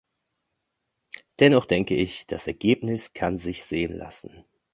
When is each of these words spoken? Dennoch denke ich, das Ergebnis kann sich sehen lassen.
Dennoch 1.39 1.65
denke 1.65 1.93
ich, 1.93 2.25
das 2.25 2.47
Ergebnis 2.47 3.13
kann 3.13 3.37
sich 3.37 3.65
sehen 3.65 3.95
lassen. 3.95 4.45